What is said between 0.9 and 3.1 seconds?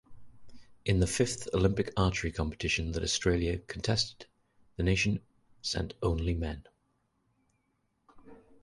the fifth Olympic archery competition that